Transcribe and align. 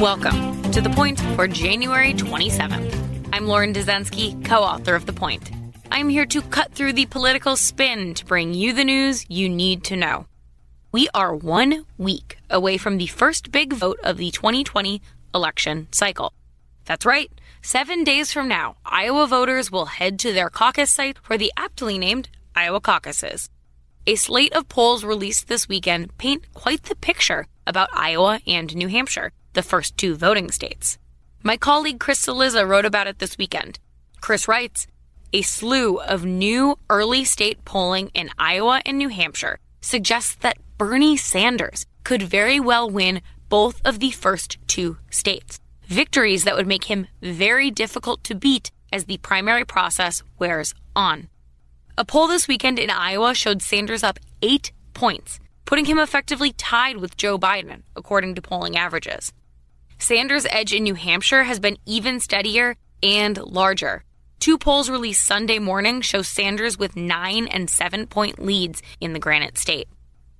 Welcome 0.00 0.62
to 0.70 0.80
The 0.80 0.90
Point 0.90 1.18
for 1.34 1.48
January 1.48 2.14
27th. 2.14 3.28
I'm 3.32 3.48
Lauren 3.48 3.72
Dezenski, 3.72 4.44
co 4.44 4.62
author 4.62 4.94
of 4.94 5.06
The 5.06 5.12
Point. 5.12 5.50
I'm 5.90 6.08
here 6.08 6.24
to 6.26 6.40
cut 6.40 6.72
through 6.72 6.92
the 6.92 7.06
political 7.06 7.56
spin 7.56 8.14
to 8.14 8.24
bring 8.24 8.54
you 8.54 8.72
the 8.72 8.84
news 8.84 9.28
you 9.28 9.48
need 9.48 9.82
to 9.84 9.96
know. 9.96 10.26
We 10.92 11.08
are 11.14 11.34
one 11.34 11.84
week 11.98 12.38
away 12.48 12.78
from 12.78 12.98
the 12.98 13.08
first 13.08 13.50
big 13.50 13.72
vote 13.72 13.98
of 14.04 14.18
the 14.18 14.30
2020 14.30 15.02
election 15.34 15.88
cycle. 15.90 16.32
That's 16.84 17.04
right, 17.04 17.32
seven 17.60 18.04
days 18.04 18.32
from 18.32 18.46
now, 18.46 18.76
Iowa 18.86 19.26
voters 19.26 19.72
will 19.72 19.86
head 19.86 20.20
to 20.20 20.32
their 20.32 20.48
caucus 20.48 20.92
site 20.92 21.18
for 21.24 21.36
the 21.36 21.52
aptly 21.56 21.98
named 21.98 22.28
Iowa 22.54 22.80
caucuses. 22.80 23.50
A 24.06 24.14
slate 24.14 24.52
of 24.52 24.68
polls 24.68 25.02
released 25.02 25.48
this 25.48 25.68
weekend 25.68 26.16
paint 26.18 26.54
quite 26.54 26.84
the 26.84 26.94
picture 26.94 27.48
about 27.66 27.90
Iowa 27.92 28.38
and 28.46 28.76
New 28.76 28.86
Hampshire 28.86 29.32
the 29.58 29.62
first 29.64 29.96
two 29.96 30.14
voting 30.14 30.52
states. 30.52 30.98
My 31.42 31.56
colleague 31.56 31.98
Chris 31.98 32.24
Cillizza 32.24 32.64
wrote 32.64 32.84
about 32.84 33.08
it 33.08 33.18
this 33.18 33.36
weekend. 33.36 33.80
Chris 34.20 34.46
writes 34.46 34.86
A 35.32 35.42
slew 35.42 35.98
of 35.98 36.24
new 36.24 36.78
early 36.88 37.24
state 37.24 37.64
polling 37.64 38.12
in 38.14 38.30
Iowa 38.38 38.80
and 38.86 38.96
New 38.96 39.08
Hampshire 39.08 39.58
suggests 39.80 40.36
that 40.36 40.58
Bernie 40.78 41.16
Sanders 41.16 41.86
could 42.04 42.22
very 42.22 42.60
well 42.60 42.88
win 42.88 43.20
both 43.48 43.82
of 43.84 43.98
the 43.98 44.12
first 44.12 44.58
two 44.68 44.98
states. 45.10 45.58
Victories 45.88 46.44
that 46.44 46.54
would 46.54 46.68
make 46.68 46.84
him 46.84 47.08
very 47.20 47.72
difficult 47.72 48.22
to 48.22 48.36
beat 48.36 48.70
as 48.92 49.06
the 49.06 49.18
primary 49.18 49.64
process 49.64 50.22
wears 50.38 50.72
on. 50.94 51.28
A 51.96 52.04
poll 52.04 52.28
this 52.28 52.46
weekend 52.46 52.78
in 52.78 52.90
Iowa 52.90 53.34
showed 53.34 53.60
Sanders 53.60 54.04
up 54.04 54.20
eight 54.40 54.70
points, 54.94 55.40
putting 55.64 55.86
him 55.86 55.98
effectively 55.98 56.52
tied 56.52 56.98
with 56.98 57.16
Joe 57.16 57.36
Biden, 57.40 57.82
according 57.96 58.36
to 58.36 58.42
polling 58.42 58.76
averages. 58.76 59.32
Sanders' 59.98 60.46
edge 60.48 60.72
in 60.72 60.84
New 60.84 60.94
Hampshire 60.94 61.42
has 61.42 61.58
been 61.58 61.76
even 61.84 62.20
steadier 62.20 62.76
and 63.02 63.36
larger. 63.36 64.04
Two 64.38 64.56
polls 64.56 64.88
released 64.88 65.24
Sunday 65.24 65.58
morning 65.58 66.00
show 66.00 66.22
Sanders 66.22 66.78
with 66.78 66.96
nine 66.96 67.48
and 67.48 67.68
seven 67.68 68.06
point 68.06 68.38
leads 68.38 68.80
in 69.00 69.12
the 69.12 69.18
Granite 69.18 69.58
State. 69.58 69.88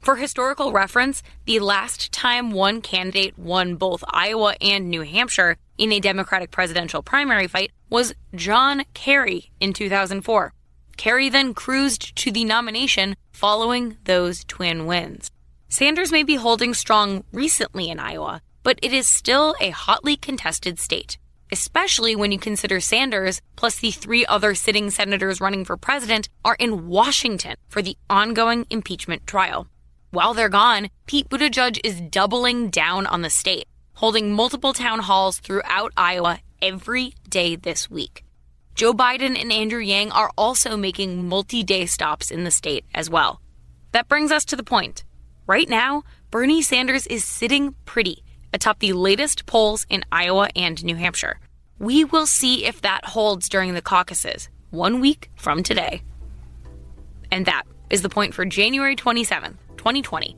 For 0.00 0.16
historical 0.16 0.72
reference, 0.72 1.22
the 1.44 1.60
last 1.60 2.10
time 2.10 2.50
one 2.50 2.80
candidate 2.80 3.38
won 3.38 3.76
both 3.76 4.02
Iowa 4.08 4.56
and 4.60 4.88
New 4.88 5.02
Hampshire 5.02 5.58
in 5.78 5.92
a 5.92 6.00
Democratic 6.00 6.50
presidential 6.50 7.02
primary 7.02 7.46
fight 7.46 7.70
was 7.90 8.14
John 8.34 8.84
Kerry 8.94 9.52
in 9.60 9.74
2004. 9.74 10.52
Kerry 10.96 11.28
then 11.28 11.54
cruised 11.54 12.16
to 12.16 12.32
the 12.32 12.44
nomination 12.44 13.16
following 13.32 13.98
those 14.04 14.44
twin 14.44 14.86
wins. 14.86 15.30
Sanders 15.68 16.10
may 16.10 16.22
be 16.22 16.34
holding 16.36 16.74
strong 16.74 17.22
recently 17.32 17.88
in 17.88 18.00
Iowa, 18.00 18.42
but 18.62 18.78
it 18.82 18.92
is 18.92 19.08
still 19.08 19.54
a 19.60 19.70
hotly 19.70 20.16
contested 20.16 20.78
state, 20.78 21.18
especially 21.50 22.16
when 22.16 22.32
you 22.32 22.38
consider 22.38 22.80
Sanders 22.80 23.40
plus 23.56 23.78
the 23.78 23.90
three 23.90 24.24
other 24.26 24.54
sitting 24.54 24.90
senators 24.90 25.40
running 25.40 25.64
for 25.64 25.76
president 25.76 26.28
are 26.44 26.56
in 26.58 26.88
Washington 26.88 27.56
for 27.68 27.82
the 27.82 27.96
ongoing 28.08 28.66
impeachment 28.70 29.26
trial. 29.26 29.66
While 30.10 30.34
they're 30.34 30.48
gone, 30.48 30.90
Pete 31.06 31.28
Buttigieg 31.28 31.80
is 31.84 32.00
doubling 32.00 32.68
down 32.68 33.06
on 33.06 33.22
the 33.22 33.30
state, 33.30 33.66
holding 33.94 34.32
multiple 34.32 34.72
town 34.72 35.00
halls 35.00 35.38
throughout 35.38 35.92
Iowa 35.96 36.40
every 36.60 37.14
day 37.28 37.56
this 37.56 37.90
week. 37.90 38.24
Joe 38.74 38.92
Biden 38.92 39.38
and 39.38 39.52
Andrew 39.52 39.80
Yang 39.80 40.12
are 40.12 40.30
also 40.36 40.76
making 40.76 41.28
multi 41.28 41.62
day 41.62 41.86
stops 41.86 42.30
in 42.30 42.44
the 42.44 42.50
state 42.50 42.84
as 42.94 43.10
well. 43.10 43.40
That 43.92 44.08
brings 44.08 44.32
us 44.32 44.44
to 44.46 44.56
the 44.56 44.62
point. 44.62 45.04
Right 45.46 45.68
now, 45.68 46.04
Bernie 46.30 46.62
Sanders 46.62 47.06
is 47.06 47.24
sitting 47.24 47.74
pretty 47.84 48.22
atop 48.52 48.78
the 48.78 48.92
latest 48.92 49.46
polls 49.46 49.86
in 49.88 50.04
Iowa 50.12 50.48
and 50.54 50.82
New 50.84 50.96
Hampshire. 50.96 51.38
We 51.78 52.04
will 52.04 52.26
see 52.26 52.64
if 52.64 52.80
that 52.82 53.04
holds 53.04 53.48
during 53.48 53.74
the 53.74 53.82
caucuses, 53.82 54.48
one 54.70 55.00
week 55.00 55.30
from 55.36 55.62
today. 55.62 56.02
And 57.30 57.46
that 57.46 57.64
is 57.90 58.02
the 58.02 58.08
point 58.08 58.34
for 58.34 58.44
January 58.44 58.96
27th, 58.96 59.56
2020. 59.76 60.36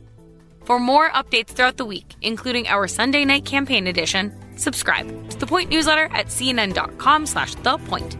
For 0.65 0.81
more 0.81 1.11
updates 1.11 1.49
throughout 1.49 1.77
the 1.77 1.85
week, 1.85 2.15
including 2.23 2.67
our 2.69 2.89
Sunday 2.89 3.25
night 3.25 3.45
campaign 3.45 3.87
edition, 3.87 4.33
subscribe 4.57 5.31
to 5.31 5.39
the 5.39 5.47
Point 5.47 5.71
newsletter 5.71 6.09
at 6.13 6.27
cnn.com 6.27 7.27
slash 7.27 7.55
the 7.57 7.77
point. 7.79 8.17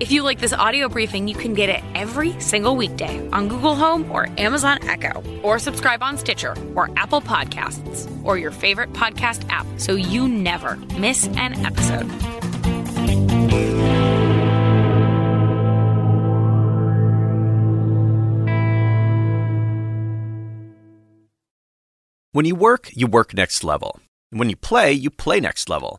If 0.00 0.10
you 0.10 0.22
like 0.22 0.38
this 0.38 0.54
audio 0.54 0.88
briefing, 0.88 1.28
you 1.28 1.34
can 1.34 1.52
get 1.52 1.68
it 1.68 1.84
every 1.94 2.32
single 2.40 2.74
weekday 2.74 3.28
on 3.32 3.48
Google 3.48 3.74
Home 3.74 4.10
or 4.10 4.28
Amazon 4.38 4.78
Echo, 4.88 5.22
or 5.42 5.58
subscribe 5.58 6.02
on 6.02 6.16
Stitcher 6.16 6.56
or 6.74 6.88
Apple 6.96 7.20
Podcasts 7.20 8.08
or 8.24 8.38
your 8.38 8.50
favorite 8.50 8.94
podcast 8.94 9.46
app 9.50 9.66
so 9.78 9.92
you 9.92 10.26
never 10.26 10.76
miss 10.98 11.26
an 11.36 11.52
episode. 11.66 12.10
When 22.32 22.46
you 22.46 22.54
work, 22.54 22.88
you 22.94 23.06
work 23.06 23.34
next 23.34 23.62
level. 23.62 24.00
And 24.32 24.38
when 24.38 24.48
you 24.48 24.56
play, 24.56 24.92
you 24.92 25.10
play 25.10 25.40
next 25.40 25.68
level. 25.68 25.98